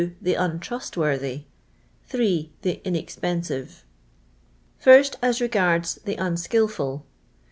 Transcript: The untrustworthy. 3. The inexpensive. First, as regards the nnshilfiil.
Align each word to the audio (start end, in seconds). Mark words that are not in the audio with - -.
The 0.19 0.33
untrustworthy. 0.33 1.43
3. 2.07 2.51
The 2.63 2.81
inexpensive. 2.83 3.85
First, 4.79 5.15
as 5.21 5.39
regards 5.39 5.99
the 6.05 6.15
nnshilfiil. 6.15 7.03